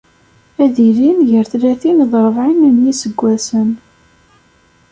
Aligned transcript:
Ad 0.63 0.75
ilin 0.87 1.19
gar 1.29 1.45
tlatin 1.51 1.99
d 2.09 2.11
rebεin 2.25 2.65
n 2.75 2.77
yiseggasen. 2.85 3.69